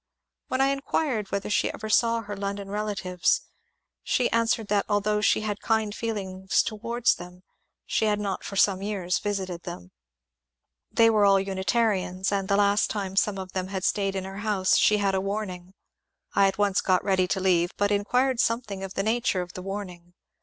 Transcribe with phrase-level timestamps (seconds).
[0.47, 3.43] When I inquired whether she ever saw her London relatives,
[4.01, 7.43] she answered that although she had kind feelings towards them
[7.85, 9.91] she had not for some years invited them.
[10.91, 13.67] THE EARTHWARD PILGRIMAGE 353• They were all Unitarians, and the last time some of them
[13.67, 15.75] had staid in her house she had a warning.
[16.33, 19.61] I at once got ready to leave, but inquired something of the nature of the
[19.61, 20.15] ^^ warning."